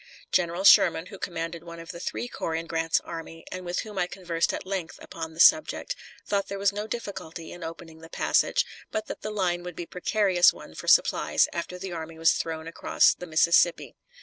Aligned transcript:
General 0.31 0.63
Sherman, 0.63 1.05
who 1.05 1.19
commanded 1.19 1.63
one 1.63 1.79
of 1.79 1.91
the 1.91 1.99
three 1.99 2.27
corps 2.27 2.55
in 2.55 2.65
Grant's 2.65 2.99
army, 3.01 3.45
and 3.51 3.63
with 3.63 3.81
whom 3.81 3.99
I 3.99 4.07
conversed 4.07 4.51
at 4.51 4.65
length 4.65 4.97
upon 4.99 5.35
the 5.35 5.39
subject, 5.39 5.95
thought 6.25 6.47
there 6.47 6.57
was 6.57 6.73
no 6.73 6.87
difficulty 6.87 7.51
in 7.51 7.63
opening 7.63 7.99
the 7.99 8.09
passage, 8.09 8.65
but 8.89 9.05
that 9.05 9.21
the 9.21 9.29
line 9.29 9.61
would 9.61 9.75
be 9.75 9.83
a 9.83 9.85
precarious 9.87 10.51
one 10.51 10.73
for 10.73 10.87
supplies 10.87 11.47
after 11.53 11.77
the 11.77 11.91
army 11.91 12.17
was 12.17 12.31
thrown 12.31 12.67
across 12.67 13.13
the 13.13 13.27
Mississippi. 13.27 13.93